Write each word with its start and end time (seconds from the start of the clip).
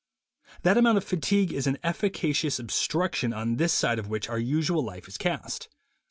That 0.63 0.79
amount 0.79 0.97
of 0.97 1.03
fatigue 1.03 1.53
is 1.53 1.67
an 1.67 1.77
efficacious 1.83 2.57
obstruction 2.57 3.33
on 3.33 3.57
this 3.57 3.71
side 3.71 3.99
of 3.99 4.09
which 4.09 4.27
our 4.29 4.39
usual 4.39 4.83
life 4.83 5.07
is 5.07 5.15
cast. 5.19 5.69